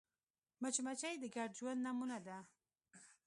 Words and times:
مچمچۍ 0.61 1.15
د 1.19 1.25
ګډ 1.35 1.49
ژوند 1.59 1.79
نمونه 1.85 2.17
ده 2.27 2.37